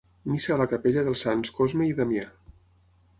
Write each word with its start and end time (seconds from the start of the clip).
Missa 0.29 0.53
a 0.53 0.55
la 0.61 0.65
capella 0.71 1.03
dels 1.09 1.21
sants 1.27 1.53
Cosme 1.59 1.87
i 1.91 1.95
Damià. 2.01 2.25